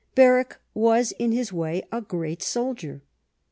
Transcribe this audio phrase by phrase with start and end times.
[0.15, 3.03] Berwick was in his way a great soldier.